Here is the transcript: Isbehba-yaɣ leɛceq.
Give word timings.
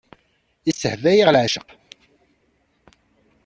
Isbehba-yaɣ 0.69 1.29
leɛceq. 1.31 1.67